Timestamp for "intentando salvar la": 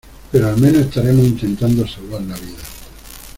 1.27-2.33